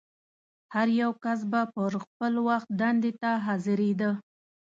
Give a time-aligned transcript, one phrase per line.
[0.73, 4.11] هر یو کس به پر خپل وخت دندې ته حاضرېده.